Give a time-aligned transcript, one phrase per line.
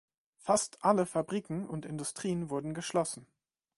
[0.39, 3.27] Fast alle Fabriken und Industrien wurden geschlossen.